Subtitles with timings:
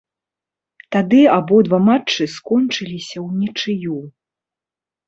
[0.95, 3.97] Тады абодва матчы скончыліся ўнічыю.